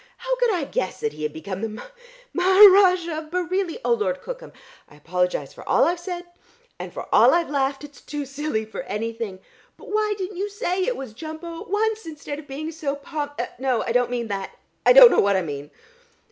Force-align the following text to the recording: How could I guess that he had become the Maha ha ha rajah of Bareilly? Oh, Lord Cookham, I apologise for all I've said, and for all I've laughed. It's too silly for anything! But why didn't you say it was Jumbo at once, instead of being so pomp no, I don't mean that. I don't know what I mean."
How 0.17 0.35
could 0.37 0.51
I 0.51 0.63
guess 0.63 0.99
that 1.01 1.13
he 1.13 1.21
had 1.21 1.31
become 1.31 1.61
the 1.61 1.69
Maha 1.69 1.91
ha 2.35 2.41
ha 2.41 2.73
rajah 2.73 3.17
of 3.19 3.29
Bareilly? 3.29 3.77
Oh, 3.85 3.93
Lord 3.93 4.19
Cookham, 4.19 4.51
I 4.89 4.95
apologise 4.95 5.53
for 5.53 5.63
all 5.69 5.83
I've 5.83 5.99
said, 5.99 6.25
and 6.79 6.91
for 6.91 7.07
all 7.13 7.35
I've 7.35 7.51
laughed. 7.51 7.83
It's 7.83 8.01
too 8.01 8.25
silly 8.25 8.65
for 8.65 8.81
anything! 8.85 9.37
But 9.77 9.89
why 9.89 10.15
didn't 10.17 10.37
you 10.37 10.49
say 10.49 10.83
it 10.85 10.97
was 10.97 11.13
Jumbo 11.13 11.61
at 11.61 11.69
once, 11.69 12.07
instead 12.07 12.39
of 12.39 12.47
being 12.47 12.71
so 12.71 12.95
pomp 12.95 13.39
no, 13.59 13.83
I 13.83 13.91
don't 13.91 14.09
mean 14.09 14.27
that. 14.29 14.55
I 14.87 14.93
don't 14.93 15.11
know 15.11 15.19
what 15.21 15.35
I 15.35 15.43
mean." 15.43 15.69